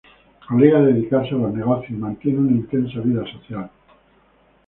Alega 0.47 0.81
dedicarse 0.81 1.35
a 1.35 1.37
los 1.37 1.53
negocios 1.53 1.91
y 1.91 2.01
mantiene 2.01 2.39
una 2.39 2.51
intensa 2.53 2.99
vida 3.01 3.23
social. 3.31 3.69